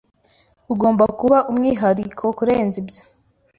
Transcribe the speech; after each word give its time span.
Ugomba 0.73 1.03
kuba 1.19 1.37
umwihariko 1.51 2.23
kurenza 2.37 2.75
ibyo. 2.81 3.01